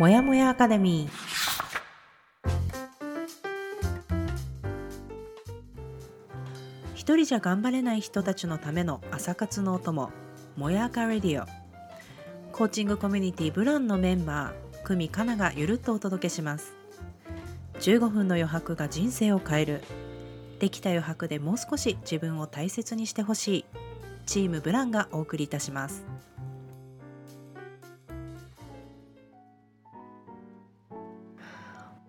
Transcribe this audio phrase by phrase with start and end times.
[0.00, 1.10] もやもやアカデミー。
[6.94, 10.10] 一人じゃ頑張れない人たちのための朝活のお供
[10.56, 11.46] もやかレディオ。
[12.50, 16.72] コーチングコミュニティブランのメンバー久美かながゆるっとお届けします。
[17.80, 19.82] 15分の余白が人生を変える。
[20.60, 23.64] できた余白でもう少し自分を大切にしてほしい。
[24.24, 26.06] チームブランがお送りいたします。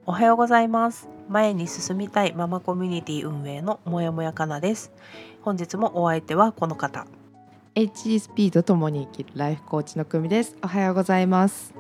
[0.08, 1.08] おはようございます。
[1.30, 4.92] 前に進みたいママコミュニティ運営のもやもやかなです。
[5.44, 7.06] 本日もお相手はこの方。
[7.76, 10.58] HSP とともに生きるライフコーチの久美です。
[10.64, 11.76] おはようございます。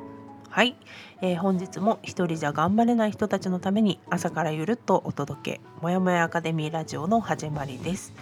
[0.49, 0.75] はい、
[1.21, 5.61] えー本日も一人じゃ頑張れない人たちのために朝からゆるっとお届け。
[5.81, 8.13] もやもやアカデミーラジオの始まりです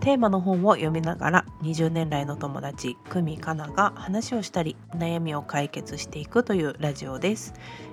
[0.00, 7.52] テーマの本を読みながら20年来の友達久美かなが話をしたり悩みを解決していくというラジオです。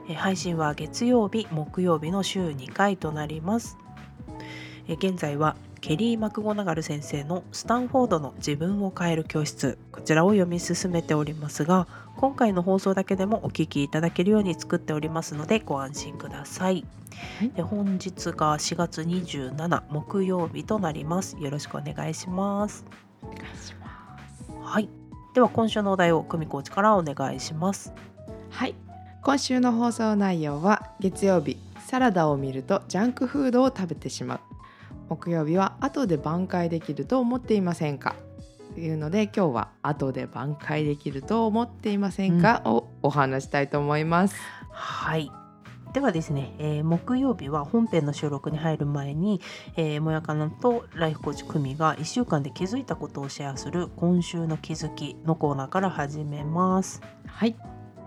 [0.09, 3.77] え配信は月曜日木曜日の週2回となります。
[4.87, 11.87] え現在はケリー・マクゴナガル先生のスタンフォードの自分を変える教室こちらを読み進めておりますが
[12.18, 16.84] 今回の放送だけでもお聞きいただけるように作っておりますのでご安心ください、
[17.40, 17.49] はい。
[17.51, 21.38] で本日が4月27木曜日となります。
[21.40, 22.85] よろしくお願いします。
[23.21, 24.51] お願いします。
[24.62, 24.90] はい。
[25.35, 27.93] では今週のお題を久美コーチからお願いします。
[28.49, 28.73] はい。
[29.21, 34.40] 今週の放送内容は月曜日サラダを見るとジャンクフードを食べてしまう。
[35.10, 38.15] 木曜日は後で挽回できると思っていませんか？
[38.77, 44.35] というので今日は後で挽回できると思っていませんか、をお話したいと思います
[44.70, 45.31] はい。
[45.93, 49.41] ではですね、えー木曜日は本編の収録に入る前に、
[49.77, 57.01] えーもやかなとライフコーチ久美が1週間で気づいたことをシェアする今週の気づきのコーナーから始めます。
[57.25, 57.55] はい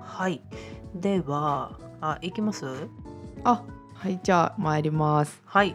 [0.00, 0.40] はい。
[0.94, 2.64] では、あ、いきます？
[3.42, 5.74] あはいじゃあ参りますはい。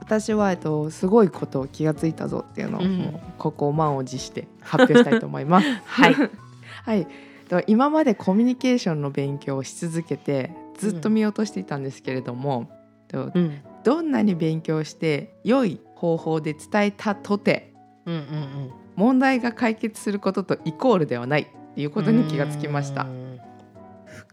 [0.00, 5.66] 私は、えっと、すごいことを気がついたぞっていうのを、うんここを満を持して発表したいと思います。
[5.84, 6.14] はい。
[6.84, 7.06] はい、
[7.48, 12.70] と今までコミュニケーションの勉強をし続けてずっと見落としていたんですけれども、
[13.08, 13.60] とうん。
[13.84, 17.74] どんなに勉強して良い方法で伝えたとて
[18.06, 18.70] うんうんうん。
[18.96, 23.06] 問題が解決することとイコールではないっていうことに気がつきました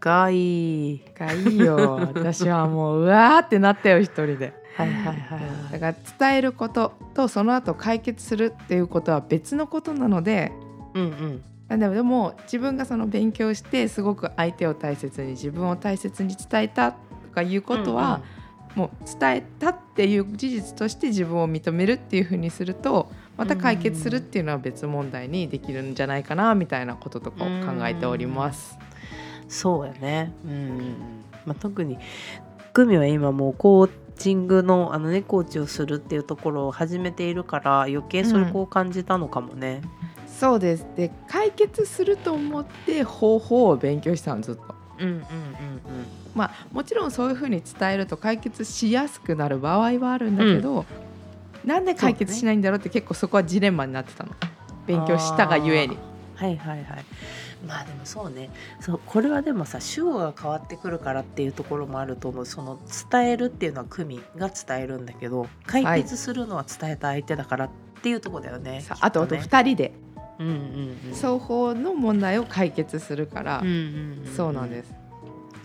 [0.02, 0.08] う。
[0.08, 0.08] ん。
[0.08, 1.00] 深い。
[1.18, 4.52] がいいよ私はもううわーってなったよ一人で。
[4.74, 10.50] はいはいはいだから伝えることとその後解決するっていうことは別のことなので
[10.94, 11.78] うんうん。
[11.78, 16.98] ででも自分がその勉強してすごく相手を大切に自分を大切に伝えたと
[17.34, 18.20] かいうことは、
[18.74, 28.78] もう伝えたっていう事実として自分を認めるっていうふうにするとまた解決するっていうのは別問題にできるんじゃないかなみたいなこととかを考えております。
[29.52, 30.32] そうやね。
[30.44, 30.96] うん。
[31.44, 31.98] まあ、特に
[32.72, 39.82] 久美は今もうコーチングのあのねコーチをするっていうところを始めているから余計それこう感じたのかもね。
[40.26, 44.62] そうですで解決すると思って方法を勉強したのずっと。
[44.98, 45.22] うんうんうん
[46.34, 50.86] まあ、もちろんそういうふうに伝えると解決しやすくなる場合はあるんだけど、
[51.64, 54.30] なんで解決しないんだろうって結構そこはジレンマになってたの
[54.86, 55.98] 勉強したがゆえに。
[56.34, 57.04] はいはいはい。
[57.66, 58.50] まあでもそうね。
[58.80, 62.46] そうこれはでもさ主語が変わってくるからっていうところもあると思う。
[62.46, 62.78] その
[63.10, 67.70] 伝えるっていうのは久美が伝えるんだけど解決するのは伝えた相手だからっ
[68.02, 68.80] ていうところだよね。
[68.80, 69.48] さあとあときっね。
[69.50, 69.92] 2人で。
[70.38, 74.92] うんうんうん、双方の問題を解決するから、うんうんうん、そうなんです。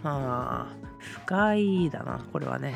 [0.03, 2.75] ああ深いだなこれはね。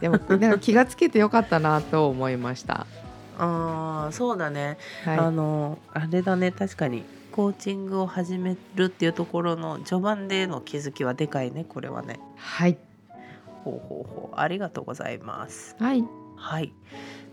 [0.00, 2.86] でもなんか気がつけてよかったなと思いました。
[3.38, 7.04] ああそうだね、はい、あのあれだね確かに
[7.38, 12.18] コーチングを始めるっていうところの序盤での気づきはでかいねこれはね。
[12.34, 12.76] はい、
[13.62, 14.40] ほうほうほう。
[14.40, 15.76] ありがとうございます。
[15.78, 16.02] はい、
[16.34, 16.72] はい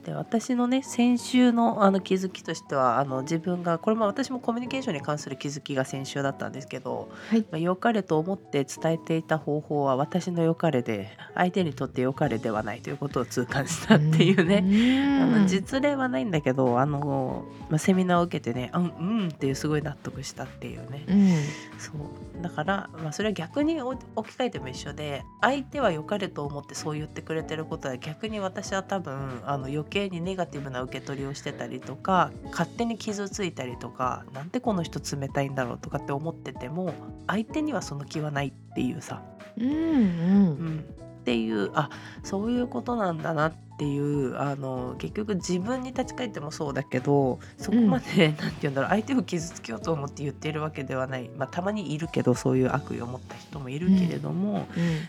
[0.06, 7.42] で私のね先週のあの気づきとしてはあの自分がこれも私もコミュニケーションに関する気づきが先週だったんですけど、はい。
[7.42, 21.34] まあ、良かれと思って伝えていた方法は私の良かれで相手にとって良かれではないということを痛感したっていうね、ねあの実例はないんだけどあの、まあ、セミナーを受けてねうんうんっていうすごい納得したっていうね、うん、
[21.80, 22.44] そう。
[22.44, 36.94] だから、まあ、それは逆に置き換えても一緒で相手は良かれと思ってそう言ってくれてることは逆に私は多分あの余計にネガティブな受け取りをしてたりとか勝手に傷ついたりとかなんでこの人冷たいんだろうとかって思ってても
[37.28, 39.24] 相手にはその気はないっていうさ、
[39.58, 40.78] うん、う、うん。
[40.78, 40.86] ん、
[41.22, 41.90] っていうあ
[42.24, 54.66] そういうことなんだなっっていうあの結局自分に立ち返ってもそうだけどそこまで、うん、なんて言うんだろう相手を傷つけようと思って言っているわけではない、まあ、たまにいるけどそういう悪意を持った人もいるけれども、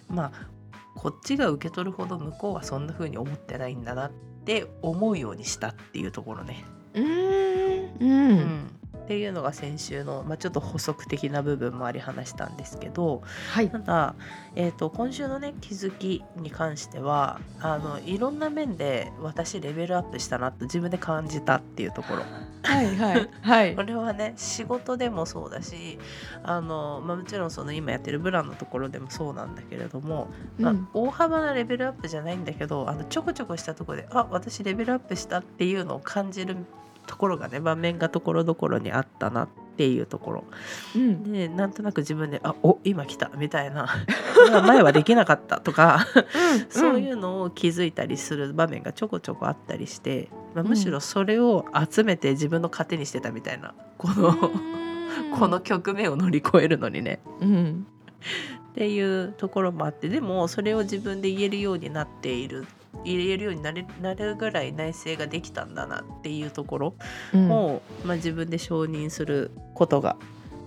[0.08, 0.32] うん、まあ
[0.96, 4.10] こっちが受け取るほど向こうはそんな風に思ってないんだなっ
[4.46, 6.64] て思うようにしたっていうところね。
[6.94, 8.70] うん、うん
[9.06, 14.16] っていうのが先週の、まあ、ちょっと補足的な部分もあり話したんですけど、はい、ただ、
[14.56, 22.24] えーと、今週のね気づきに関してはあのいろんな面で私レベルアップしたなと自分で感じたっていうところ。
[22.66, 23.30] はいはい。
[23.42, 25.98] はい、これはね仕事でもそうだし
[26.42, 30.28] あの、まあ、もちろんその今やってるブランのところでもそうなんだけれども、
[30.58, 36.56] まあ、大幅なレベルアップじゃないんだけどあのちょこちょこしたところであ私レベルアップしたっていうのを感じる
[37.06, 40.44] ところがね場面がところどころにあったなっていうところ、
[40.94, 43.88] うん、でなんとなく自分で「あお今来た」みたいな。
[44.66, 46.06] 前はできなかったとか
[46.68, 54.50] そういうのを気づいたりする場面がちょこちょこあったりして、まあ、むしろそれを集めて自分の糧にしてたみたいなこの
[55.38, 57.20] この局面を乗り越えるのにね。
[57.40, 57.86] うん。
[58.70, 62.66] っていうところもあってでもそれを自分で言えるようになっている
[63.04, 66.94] 入れるようになれなるぐらい内省ができたんだなっていうところを、
[67.34, 67.48] うん、
[68.06, 70.16] まあ、自分で承認することが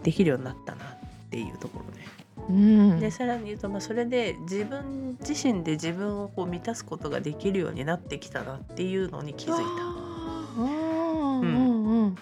[0.04, 2.08] できるようになったなっていうところね。
[2.50, 10.62] うん、でさらに言うと、まあ、それで自分自身で自分をこう満たすことができるようになってきたなっていうのに気づいた。
[10.62, 11.42] うん。
[11.42, 11.46] う
[12.08, 12.16] ん、っ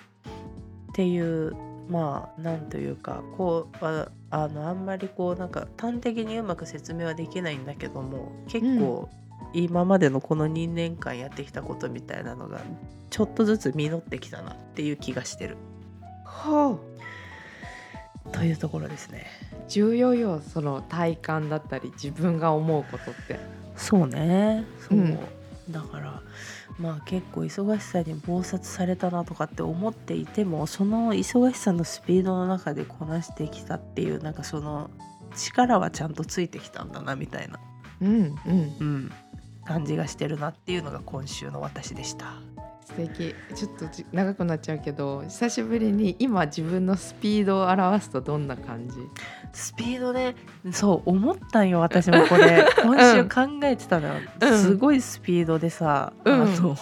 [0.94, 1.56] ていう
[1.90, 9.10] まあなんというかこうああのあんまりこうなんか端的にうまく説明はできないんだけども結構、
[9.54, 12.62] 今までのこの2年間やってきたことみたいなのが
[13.10, 15.58] ちょっとずつ実ってきたなっていう気がしてる。
[16.24, 16.78] は
[18.26, 19.26] あ、というところですね。
[19.68, 23.40] 重要よその体感だったり自分が思うことって。
[23.76, 25.20] そうねそう、うん、
[25.70, 26.22] だから
[26.80, 34.90] まあ結構忙しさに忙殺されたなとかって思っていてもその忙しさのスピードの中でこなしてきたっていうなんかその
[35.36, 37.60] 力はちゃんとついてきたんだなみたいな。
[38.02, 38.36] うんうん
[38.80, 39.12] うん、
[39.68, 42.36] 感じがしてるなっていうのが今週の私でした。
[42.86, 43.36] 素敵。
[43.54, 48.96] ちょっと長くなっちゃうけど久しぶりに今自分のスピードを表すとどんな感じ？
[49.52, 50.36] スピードね。
[50.72, 52.66] そう思ったんよ私もこれ。
[52.82, 56.78] 今週考えてたのよ、うん、すごいスピードでさ、うん、あの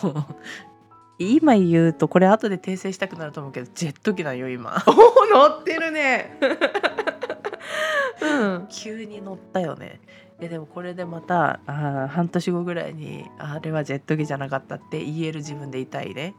[1.18, 4.78] 今言うとこれ後で訂正したくなると思うけどジェット機だよ今。
[4.86, 6.38] おお乗ってるね。
[8.22, 10.00] うん、急に乗ったよね
[10.40, 16.36] えでもこれでまたあ半年後ぐらいにあれはジェット機じゃなかったって言える自分でいたいね。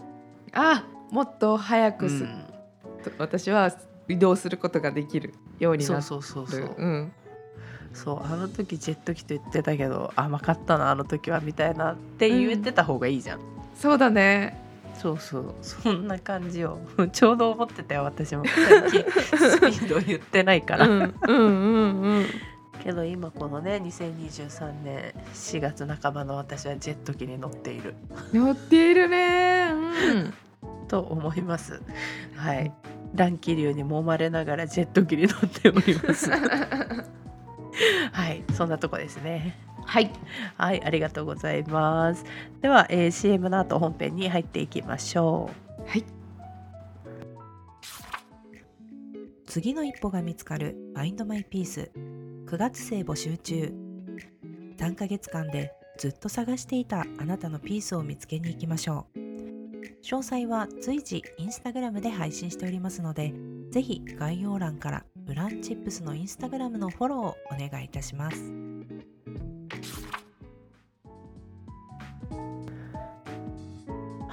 [0.53, 2.45] あもっと早くす、うん、
[3.19, 3.73] 私は
[4.09, 6.03] 移動することができるようになる。
[6.03, 7.13] そうそうそうそう、うん、
[7.93, 14.63] そうあの時ジェット機と言ってたけど甘かったなあの時はみたいなって言ってた方がいいじゃん、うん、そうだね。
[14.95, 15.55] そうそう。
[15.61, 16.79] そんな感じを
[17.13, 18.45] ちょうど思ってたよ私も。
[18.49, 19.05] 最近。
[19.37, 20.87] スピード言ってないから。
[20.87, 22.27] うんうんうんうん
[22.87, 27.97] けど今このね2023年4月半ばの私はジェット機に乗っている。
[28.33, 29.71] 乗っているね。
[29.73, 30.35] うん。
[30.87, 31.83] と思います。
[32.37, 32.73] はい。
[33.17, 36.31] 乱気流に揉まれながらジェット機に乗っております。
[38.13, 38.45] はい。
[38.53, 39.59] そんなとこですね。
[39.85, 40.13] はい。
[40.57, 40.85] はい。
[40.85, 42.25] ありがとうございます。
[42.61, 45.51] では、えー、CM の後本編に入っていきましょ
[45.85, 45.91] う。
[45.91, 46.05] はい。
[49.45, 51.91] 次の一歩が見つかる Find My Peace
[52.47, 53.75] 9月生募集中。
[54.79, 59.19] 3ヶ月間でずっと探していたあなたのピースを見つけに行きましょう。
[60.05, 63.35] 詳細は随時インスタグラムで配信しておりますので
[63.73, 68.37] ぜひ概要欄からブランチップスのインスタグラムのフォローをお願いいたします。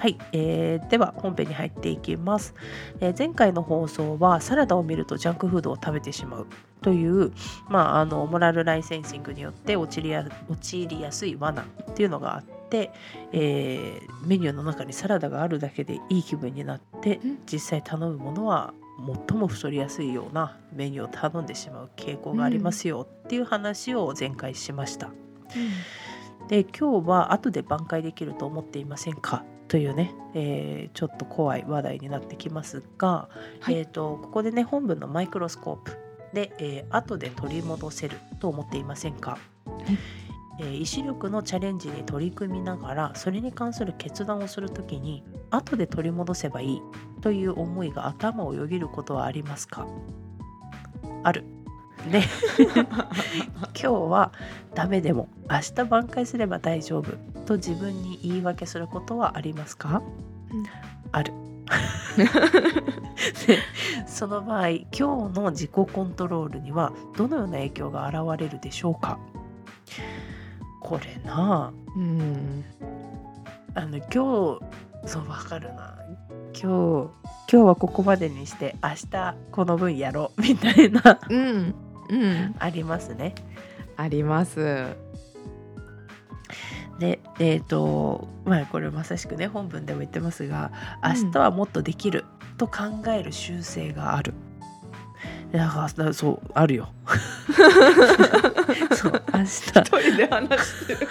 [0.04, 2.54] はい、えー、では本編に入っていきます、
[3.00, 6.48] えー、前回の放送はサラダを見るとジャンクフードを食べてしまう。
[6.82, 7.32] という、
[7.70, 12.92] まあ、あのモラルライセンシングによって陥りや陥りやすい罠っていうのがあって、
[13.32, 18.74] えー、メニューの中にサラダがあるだけでいい気分になって実際頼むものは
[19.30, 23.08] 最も太りやすいようなメニューを頼んでしまう傾向がありますよ。
[23.10, 25.08] っていう話を前回しました。
[25.08, 29.46] うん、で今日は後で挽回できると思っていませんか？
[29.74, 33.28] というね、えー、ちょっと怖い話題になってきますが、
[33.60, 35.98] はい、えーと、ここでね本文のマイクロスコープ
[36.32, 39.38] で、えー、後で取り戻せると思っていませんか、は
[39.80, 39.98] い。
[40.60, 46.82] えー、意志力のチャレンジに取り組みながらそれに関する決断をするときに後で取り戻せばいい
[47.22, 49.88] という思いが頭をよぎることはありますか？
[51.24, 51.46] ある。
[52.12, 52.22] で
[52.78, 54.32] 今日は
[54.76, 57.12] ダメでも明日挽回すれば大丈夫
[57.46, 60.02] と自分に言い訳することはありますか、
[60.52, 60.66] うん。
[61.12, 61.34] ある。
[63.48, 63.58] で
[64.06, 65.04] その場合今日
[65.40, 69.18] の自己コントロールにはどのような影響が現れるでしょうか？
[70.82, 71.72] これな。
[71.96, 72.64] うん。
[73.76, 74.10] あの今日
[75.08, 75.96] そうわかるな。
[76.54, 77.10] 今日
[77.52, 81.20] 今日はここまでにして明日この分やろうみたいな。
[81.30, 81.76] うん
[82.10, 83.36] うんありますね。
[83.96, 84.88] あります
[87.00, 90.72] でえっ、とまあこれまさしくね本文でも言ってますが
[91.04, 92.26] うん明日はもっとできる
[92.58, 94.34] と考える習性がある。
[95.52, 96.90] だからだそうあるよ。
[98.96, 101.08] そう明日一人で話してる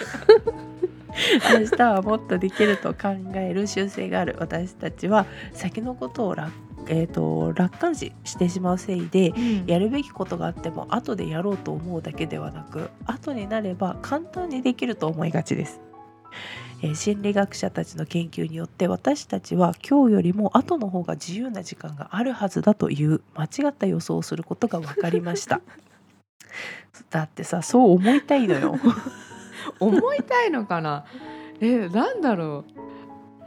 [1.59, 6.51] 明日はもっとできると考える習性がある私たちは先のことを楽,、
[6.87, 9.33] えー、と楽観視してしまうせいで
[9.67, 15.79] やるべきことがあっても後でやろうと思うだけではなく後になれば簡単にできると思いがちです。
[16.81, 25.61] えー心理学者たちの研究によって私たちは今日よりも後の方が自由な時間があるはずだという間違った予想をすることが分かりました。
[27.09, 28.75] だってさそう思いたいのよ。
[29.79, 31.05] 思いたいのかな？
[31.61, 32.65] えなんだろ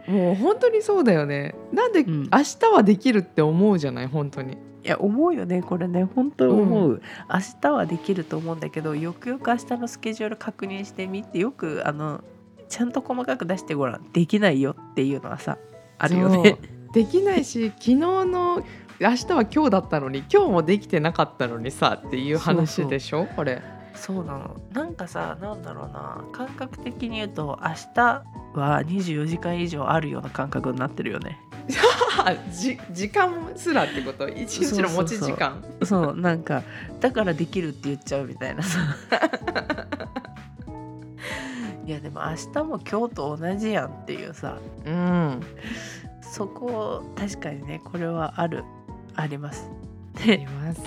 [0.08, 0.10] う？
[0.10, 1.54] もう本当にそうだよね。
[1.72, 2.22] なんでうん。
[2.24, 2.28] 明
[2.60, 4.06] 日はできるって思うじゃない？
[4.06, 4.54] 本当に。
[4.84, 5.62] いや思うよね。
[5.62, 12.22] これね本当思う、明日はできると思うんだけどよくよく明日のスケジュール確認してみてよくあの
[12.68, 15.58] ちゃんと細かく出してごらんできないよっていうのはさ
[15.98, 16.58] あるよね。
[16.92, 18.62] できないし昨日の
[19.00, 23.26] 明日は今日だったのに今日もできてなかったのにさっていう話でしょ？
[23.34, 23.60] これ
[23.96, 24.56] そうなの。
[24.72, 26.24] なんかさなんだろうな。
[26.32, 28.24] 感覚的に言うと明日
[28.54, 31.40] は24時間以上あるような感覚になってるよね。
[32.52, 34.28] じ時間すらってこと？
[34.28, 35.62] 一日の持ち時間？
[35.84, 36.62] そうなんか
[37.00, 38.62] だからできるって言っちゃうみたいな。
[38.62, 38.78] さ。
[41.84, 44.58] いやでも明日も今日と同じやんっていうさ。
[44.84, 45.40] うん。
[46.20, 48.64] そこ確かにねこれはある。
[49.14, 49.70] あります。
[50.18, 50.80] ありで,、ます。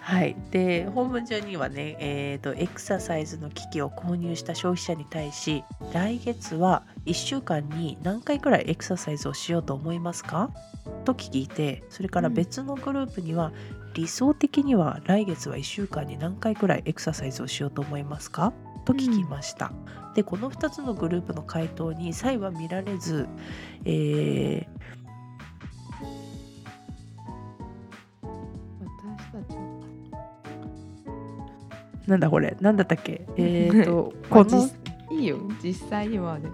[0.00, 10.50] はい、で本文上にはね、えーとエクササイズの機器を購入した消費者に対し来月は1週間に何回くらいエクササイズをしようと思いますか？
[11.04, 13.52] と聞いてそれから別のグループには、
[13.94, 18.52] 理想的には来月は1週間に何回くらいエクササイズをしようと思いますか？
[18.84, 19.72] と聞きました、
[20.14, 23.26] でこの2つのグループの回答に差異は見られず、
[23.84, 25.05] えー
[32.06, 32.56] なんだこれ？
[32.60, 33.26] なんだったっけ？
[33.36, 34.68] えっ、と この
[35.10, 35.38] いいよ。
[35.62, 36.50] 実際にはね。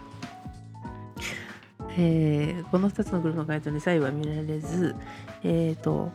[1.99, 4.95] えーこの2つのグループの回答に差異は見られず
[5.43, 6.11] えっ、と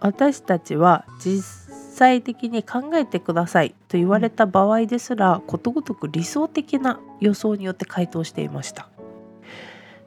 [0.00, 1.42] 私たちは実
[1.94, 8.88] 際的に考えてくださいと言われた場合ですらことごとく理想的な予想によって回答していました。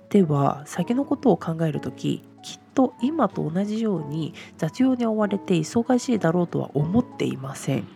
[0.09, 2.23] では先のことを考える時
[2.77, 7.87] と今と同じように雑用に追われて忙しいだろうとは思っていません。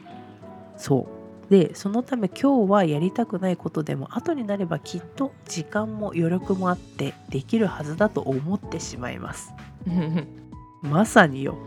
[0.75, 1.07] そ
[1.47, 1.51] う。
[1.51, 9.53] でそのため今日はやりたくないことでも後になればきっと時間も余力もあってできるはずだと思ってしまいます。
[10.81, 11.59] まさによ。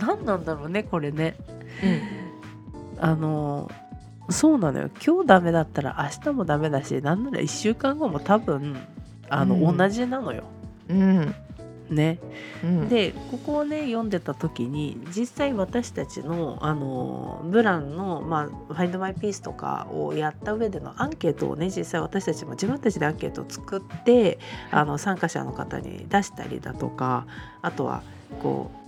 [0.00, 1.34] 何なんだろうねこれね。
[3.00, 3.68] あの
[4.30, 4.90] そうなのよ。
[5.04, 8.76] 今日ダメだったら明日もダメだしなんなら1週間後も多分
[9.28, 9.76] あの、うん。
[9.76, 10.44] 同じなのよ
[10.88, 11.34] うん。
[11.90, 12.18] ね。
[12.62, 12.88] うん。
[12.88, 24.38] でここをね読んでた時に実際私たちのあのブランの、まあ、Find My Peace とかをやった上でのアンケートをね実際私たちも自分たちでアンケートを作って
[24.70, 27.26] あの参加者の方に出したりだとか
[27.62, 28.02] あとは
[28.42, 28.83] こう、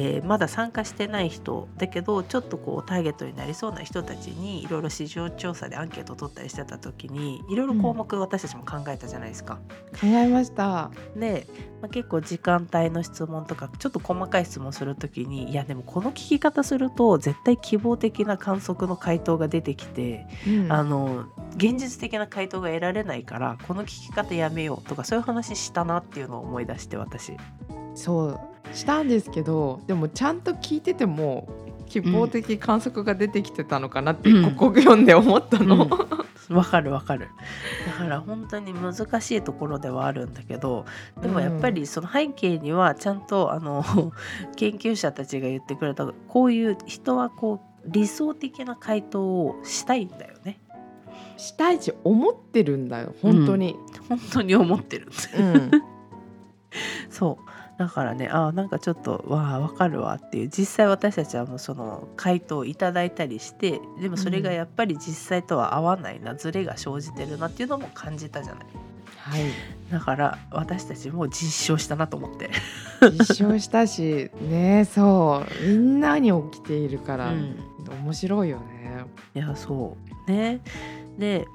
[0.00, 9.58] えーまだ参加してない人だけどちょっとこうターゲットになりそうな人たちにいろいろ市場調査でアンケートを取ったりしてた時にいろいろ項目私たちも考えたじゃないですか。
[10.00, 11.46] 考えましたで、
[11.82, 21.26] まあ、結構時間帯の質問とかちょっと細かい質問するときにいやでもこの聞き方すると絶対希望的な観測の回答が出てきて、うんあの
[21.56, 27.36] 現実的な回答が得られないからこの聞き方やめようとかそういう話したなっていうのを思い出して私。
[27.94, 28.40] そう
[28.74, 31.48] したんですけどでもちゃんと聞いてても
[31.88, 34.54] 希望的観測が出てきてたのかなって、うん。
[34.54, 35.88] ここ読んで思ったの。
[36.50, 37.28] わかるわかる。
[37.86, 40.86] だから本当に難しいところではあるんだけど
[41.20, 43.84] でもやっぱりその背景にはちゃんとあの
[44.56, 50.60] 研究者たちが言ってくれたこういう人はこう理想的な回答をしたいんだよね。
[51.36, 53.76] したいし思ってるんだよ本当に。
[54.08, 55.08] 本当に思ってる。
[55.38, 55.70] うん。
[57.10, 68.64] そうだからねあなんかちょっとわあわかるわっていう実際私たちはもうその回答をいただいたりしてでもそれがやっぱり実際とは合わないな、ズレが生じてるなっていうのも感じたじゃない。
[69.16, 69.42] はい
[69.90, 72.50] だから私たちも実証したなと思って。
[73.12, 77.56] 実証したしねそうみんなに起きているから、うん
[77.88, 79.04] 面白いよね。
[79.34, 79.96] いやそ
[80.28, 80.60] うね
[81.18, 81.46] で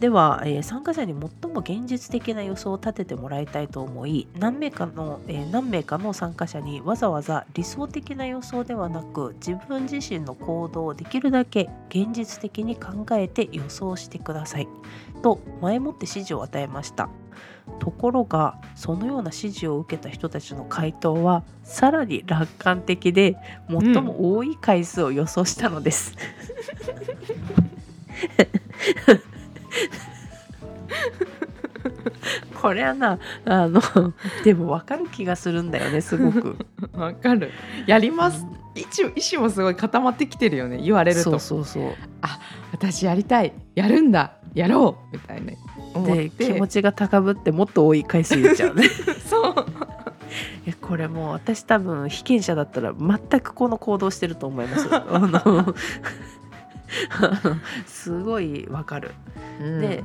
[0.00, 14.68] では、えー参加者に最も現実的な予想を立ててもらいたいと思い何名かの、えー何名かの参加者にわざわざ理想的な予想ではなく自分自身の行動をできるだけ現実的に考えて予想してください
[15.22, 17.08] と前もって指示を与えました。
[17.80, 23.36] ところがそのような指示を受けた人たちの回答はさらに楽観的で
[23.68, 26.14] 最も多い回数を予想したのです、
[32.60, 33.80] これはなあの
[34.44, 36.56] でも分かる気がするんだよねすごく。
[36.94, 37.50] わかる。
[37.86, 38.46] やります。
[38.74, 41.30] 意思意思もすごい固まってきてるよね言われると。
[41.30, 41.92] そうそうそう。
[42.72, 43.52] 私やりたい。
[43.74, 44.32] やるんだ。
[44.54, 45.16] やろう。
[45.16, 45.52] みたいな。
[45.94, 48.88] 思っ気持ちが高ぶってもっと多い回数言っちゃうね。
[49.28, 49.54] そう。
[50.66, 54.88] いやこれもう私多分被験者だったら全くこの行動してると思います。
[54.92, 55.74] あの
[57.86, 59.12] すごいわかる、
[59.60, 59.80] うん。
[59.80, 60.04] で、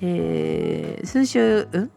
[0.00, 1.90] えー数週ん？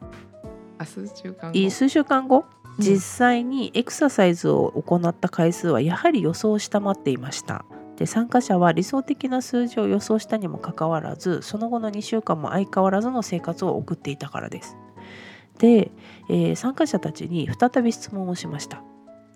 [0.77, 1.70] あ数週間後？
[1.70, 2.46] 数週間後？
[2.77, 2.84] うん。
[2.84, 7.65] 実際にエクササイズを行った回数はやはり予想を下回っていました。
[7.98, 14.75] で参加者は理想的な数字を予想したにもかかわらずその後の2週間も相変わらずの生活を送っていたからです。
[15.60, 15.91] で、
[16.29, 18.84] えー参加者たちに再び質問をしました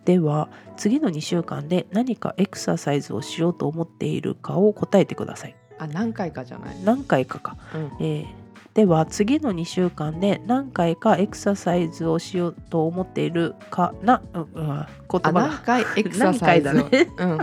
[0.06, 5.56] では次の2週間で何かエクササイズをしようと思っているかを答えてください。
[5.78, 7.58] あ何回かじゃない、何回かか。
[7.74, 8.40] うん、えー
[8.76, 16.70] では次の2週間で何回かエクササイズをしようと思っているかな、うんうん、言あ葉何が回エクササイズ？
[16.70, 17.40] を、 何回だうん、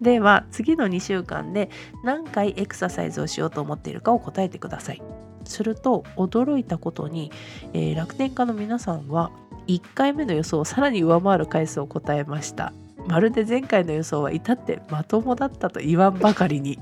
[0.00, 1.70] では次の2週間で
[2.02, 5.02] 何回エクササイズをしようと思っているかを答えてください。
[5.44, 7.30] すると驚いたことに、
[7.72, 9.30] えー楽天家の皆さんは
[9.66, 12.72] 1回目の予想をさらに上回る回数を答えました。
[13.06, 16.78] まるで前回の予想は至ってまともだったと言わんばかりに。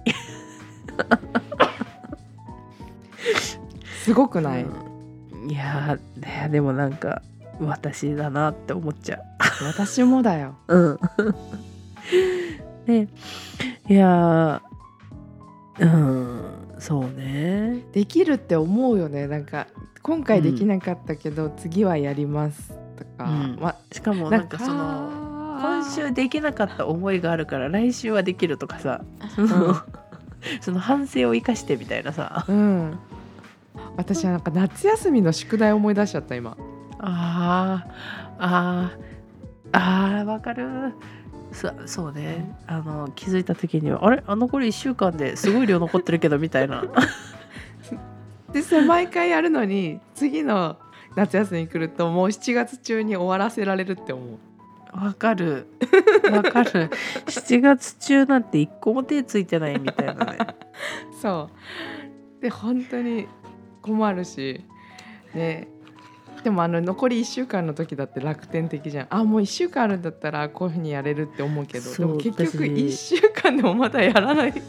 [4.05, 5.51] すごくない、うん。
[5.51, 5.99] いや
[6.51, 7.23] でもなんか
[7.61, 9.20] 私だなって思っちゃ
[9.62, 10.57] 私もだよ。
[10.68, 10.79] う。
[10.79, 10.99] うん、
[12.87, 13.09] で
[13.88, 17.83] いやーうんそうね。
[17.92, 19.27] できるって思うよね。
[19.27, 19.68] なんか
[20.03, 23.59] 今回できなかったけど、次はやりますとか、うん。
[23.59, 25.09] ましかもなんかその
[25.62, 29.01] 今週できなかった思いがあるから来週はできるとかさ。
[29.35, 29.77] その,
[30.61, 32.44] その反省を生かしてみたいなさ。
[32.47, 32.99] うん。
[33.97, 36.55] 私はなんか夏休みの宿題思い出しちゃった今。
[36.99, 37.90] あー。
[38.38, 39.05] あー。
[39.73, 40.92] あーわかる
[41.55, 42.55] そそうね。
[42.67, 44.23] あの気づいた時にはあれ？
[44.27, 46.85] あ残り1週間ですごい量残ってるけどみたいな。
[48.53, 50.77] でそれ毎回やるのに次の
[51.17, 54.38] 夏休み来るともう7月中に終わらせられるって思う。
[54.93, 55.67] わかる。
[56.31, 56.90] わかる。
[57.27, 60.38] 7月中なんて一個も手ついてないみたいなね。
[61.21, 61.51] そ
[62.38, 62.43] う。
[62.43, 63.27] で本当に
[63.83, 64.64] 困るし
[65.35, 65.69] ね
[66.42, 69.07] でもあの残り1週間の時だって楽天的じゃん。
[69.11, 71.94] あもう1週間あるんだったらこういうふうにやれるって思うけど。
[71.94, 72.59] でも結局私。
[72.59, 74.62] 1週間でもまだやらない。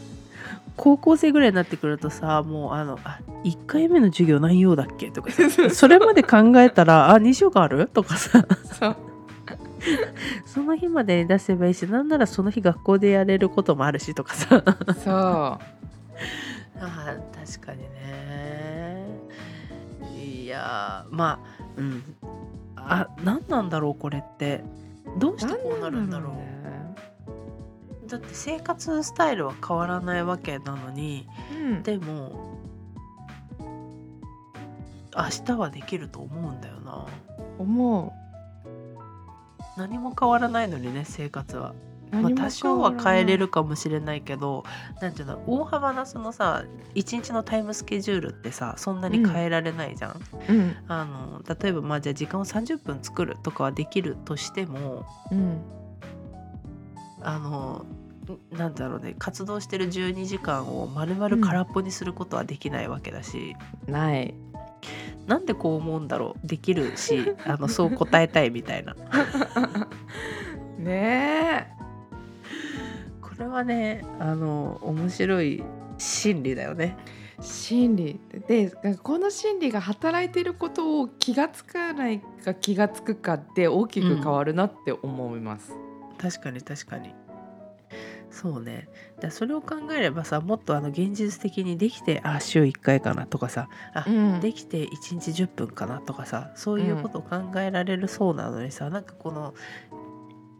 [0.76, 5.70] 高校生ぐらいになってくるとさもうあのあ1回目の授業何曜だっけとかさ。
[5.70, 7.86] それまで考えたらあ2週間ある？
[7.88, 8.46] とかさ。
[10.46, 14.62] その日までに出せばいいしなんならその日学校でやれることもあるしとかさ。
[15.04, 15.76] そう。
[16.80, 17.88] あ確かにね。
[18.05, 18.05] い
[20.56, 22.02] やまあうん。
[22.76, 24.64] あ何なんだろうこれって。
[25.18, 26.32] どうしてこうなるんだろう。
[26.34, 26.94] ね。
[28.06, 31.82] だって生活スタイルは変わらないわけなのにうん。
[31.82, 32.58] でも
[35.16, 37.06] 明日はできると思うんだよな。
[37.58, 38.12] 思
[39.76, 41.74] 何も変わらないのにね生活は、う、
[42.16, 44.64] まあ、多少は変えれるるかもしれないけど
[45.00, 50.76] なんていうの大幅なそのさ一日のタイムスケジュールってさそんなに変えられないじゃん、うん。
[50.88, 55.60] あの例えばまあじゃあ時間を30分作るとかはできるとしてもうん。
[57.22, 57.86] あの
[58.52, 64.34] んなんだろうね活動してる12時間を丸々空っぽにすることはできないわけだし、ない。
[65.26, 68.94] なんでこう思うんだろうできるしあのそう答えたいみたいな。
[70.78, 71.75] ねこ
[73.40, 75.62] れはねあの面白い
[75.98, 76.96] 心理だよね。
[77.40, 78.20] 心理。
[78.48, 78.70] で
[79.02, 85.72] この心理が働いていることを気がつかないか気がつくかで大きく変わるなって思います。
[86.18, 87.14] 確かに確かに。
[88.30, 88.88] そうね。
[89.20, 94.40] だそれを考えればさもっとあの現実的にできてあ週1回かなとかさあ、うん。
[94.40, 99.54] できて1日10分かなとかさそういうことを考えられるそうなのにさ、なんかこの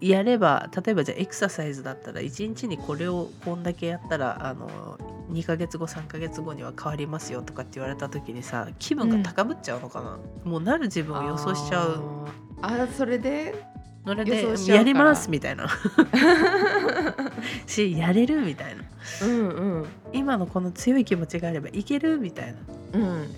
[0.01, 4.99] やれば例えばじゃあエクササイズだったら1日にこれをこんだけやったらあの
[5.31, 12.29] 2ヶ月後3ヶ月後には変わりますよとかって言われた時にさ気分が高ぶっちゃうのかな、もうなる自分を予想しちゃう。
[12.63, 13.55] あそれで？
[14.05, 15.67] それでやりますみたいな。
[17.67, 18.85] しやれるみたいな。
[19.23, 19.87] うんうん。
[20.13, 22.53] 今のこの強い気持ちがあればいけるみたいな。
[22.53, 22.57] っ
[22.93, 23.35] うん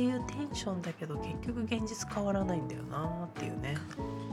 [0.00, 3.76] ていうテンションだけど結局現実変わらないんだよなっていうね。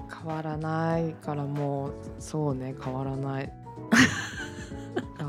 [0.10, 3.52] 変わらないからもうそうね変わらない。
[5.18, 5.26] だ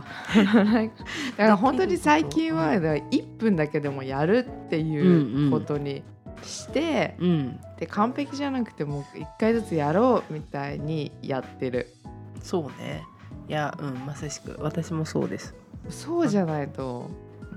[1.36, 6.04] から本当に最近はだから1分だけでもやるっていうことに
[6.42, 7.60] して、うん。
[7.76, 11.88] で完璧じゃなくても1回ずつやろうみたいにやってる。
[12.40, 13.02] そうね。
[13.48, 15.56] いやうんまさしく私もそうです。
[15.88, 17.10] そうじゃないと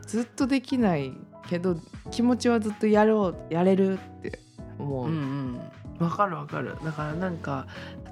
[0.07, 1.13] ずっとできない
[1.51, 1.75] けど
[2.11, 4.39] 気持ちはずっとやろうやれるって
[4.79, 5.07] 思う。
[5.07, 5.11] うん
[5.99, 6.05] うん。
[6.05, 6.77] わかるわかる。
[6.83, 7.67] だからなんか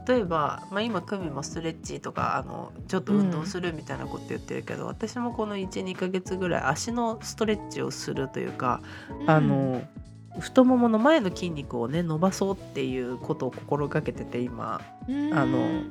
[0.05, 8.81] 例えば、まあ、今久美もストレッチとかあのちょっと運動するみたいなこと言ってるけど、私もこの12ヶ月ぐらい足のストレッチをするというか、
[9.25, 9.81] あの
[10.37, 14.81] 太ももの前の筋肉をね伸ばそうっていうことを心がけてて今。
[15.07, 15.33] うん。
[15.33, 15.83] あの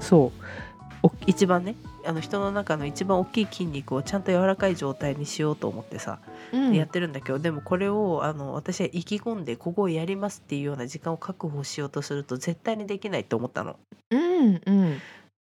[0.00, 0.44] そう。
[0.77, 0.77] お
[1.26, 1.74] 一番ね
[2.06, 6.20] あの人の中の一番大きい筋肉をちゃんと柔らかい状態にしようと思ってさ、
[6.52, 6.74] うん。
[6.74, 13.76] やってるんだけどでもこれをあの私は意気込んでここをやりますっていうような時間を確保しようとすると絶対にできないと思ったの。
[14.10, 14.98] うんうん。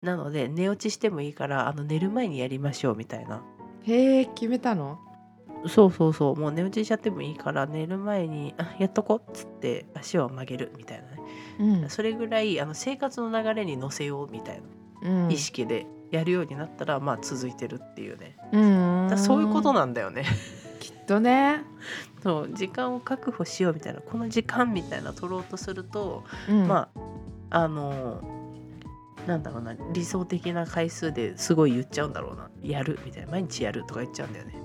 [0.01, 3.41] なので寝落ちしてもいいからあの寝る前にやりましょうみたいな。
[3.83, 4.99] へえ決めたの？
[5.67, 6.35] そうそうそう。
[6.35, 11.03] もう寝落ちしちゃってもいいから寝る前にあやっとこっつって足を曲げるみたい
[11.57, 11.81] なね。
[11.81, 11.89] うん。
[11.89, 14.61] それぐらいあの生活の流れに乗せようみたいな。
[14.61, 14.86] うん
[15.29, 18.37] 意識でやるようになったら、まあ続いてるっていうね。
[18.51, 19.07] うん。
[19.09, 20.25] だそういうことなんだよね。
[20.79, 21.63] きっとね、
[22.23, 26.67] そう時間を確保しようみたいなこの時間みたいな取ろうとすると、うん。
[26.67, 26.89] ま
[27.49, 28.21] ああの
[29.25, 32.49] なんだろうな理想的な回数ですごい言っちゃうんだろうな。
[32.61, 33.31] やるみたいな。
[33.31, 34.55] 毎日やるとか言っちゃうんだよね。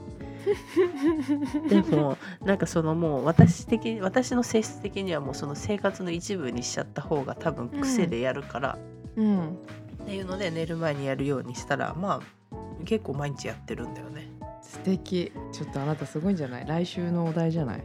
[1.69, 8.79] でもなんかそのもう私的私の性質的にはもうその生活の一部にしちゃった方が多分癖でやるから、
[9.17, 9.59] うん
[10.03, 14.29] っていうので寝る前にやるようにしたらまあ結構毎日やってるんだよね。
[14.63, 15.33] 素敵。
[15.53, 16.67] ちょっとあなたすごいんじゃない？
[16.67, 17.83] 来週のお題じゃない？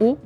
[0.00, 0.16] お？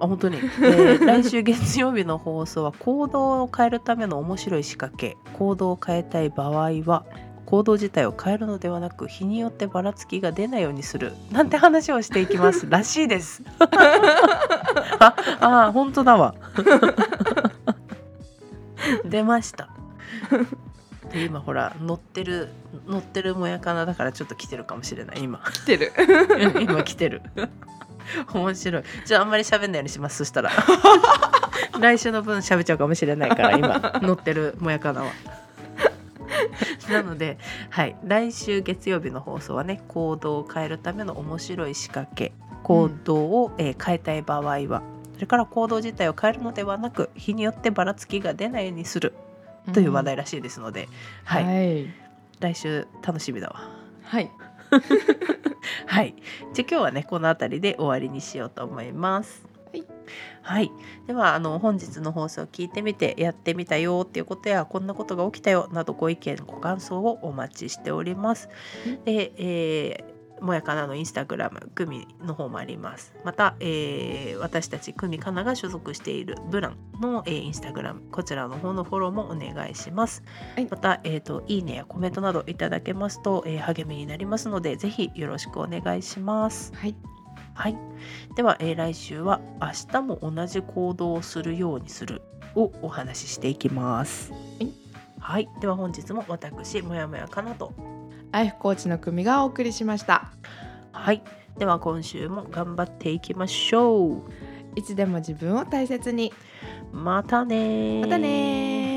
[0.00, 5.16] あ本当に、 えー来週月曜日の放送は行動を変えるための面白い仕掛け。
[5.38, 7.04] 行動を変えたい場合は
[7.46, 11.12] 行動自体を変えるのではなく日によってばらつきが出ないようにする。
[11.30, 12.66] なんて話をしていきます。
[12.70, 13.42] らしいです。
[14.98, 16.34] ああ本当だわ。
[19.04, 19.68] 出ました
[21.12, 22.48] で今ほら乗ってる
[22.86, 25.38] 乗ってるもやかなだからちょっと来てるかもしれない今。
[25.52, 25.92] 来てる。
[26.60, 27.22] 今来てる。
[28.32, 28.82] 面白い。
[29.04, 30.50] じゃああんまり喋んないようにしますそしたら。
[31.80, 34.00] 来週の分喋っちゃうかもしれないから今。
[34.02, 35.12] 乗ってるもやかなは。
[36.90, 37.38] なので、
[37.70, 42.32] はい、来週月曜日の放送はね行動を変えるための面白い仕掛け。
[42.62, 44.82] 行動を、えー変えたい場合は
[45.14, 49.12] それから行動自体を変えるのではなく日によってばらつきが出ないようにする
[49.72, 50.88] という話題らしいですので、
[51.24, 52.04] はいはい
[52.40, 53.70] 来週楽しみだわ。
[54.02, 54.30] はい
[55.86, 56.14] はい。
[56.52, 59.46] じゃあ今日はねこの辺りで終わりにしようと思います。
[59.72, 59.84] はい。
[60.42, 60.70] はい。
[61.06, 68.48] ではあの本日の放送を聞いてみてやってみたよっていうことやこんなことが起きたよなどご意見ご感想をお待ちしております。
[69.04, 70.13] で、えー
[70.44, 73.14] もやかなのインスタグラム、クミの方もあります。
[73.24, 80.22] また、えー私たちクミかなが所属しているブランの、えーインスタグラム、こちらの方のフォローもお願いします。
[80.54, 86.72] はいまた、えーと、いいねやコメントなどいただけますと、えー励みになりますので、ぜひよろしくお願いします。
[86.74, 86.94] はい
[87.54, 87.78] はい。
[88.36, 92.22] では、えー来週は明日も同じ行動をするようにする
[92.54, 94.32] をお話ししていきます。
[94.32, 94.72] はい。
[95.20, 95.48] はい。
[95.60, 97.72] では本日も私、もやもやかなと。
[98.34, 100.32] ライフコーチの組がお送りしました
[100.90, 101.22] はい。
[101.56, 104.22] では今週も頑張っていきましょう。
[104.74, 106.32] いつでも自分を大切に
[106.90, 108.93] またねーまたねー